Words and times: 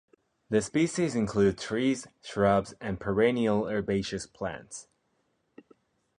The 0.49 0.63
species 0.63 1.13
include 1.13 1.59
trees, 1.59 2.07
shrubs 2.23 2.73
and 2.81 2.99
perennial 2.99 3.67
herbaceous 3.69 4.25
plants. 4.25 4.87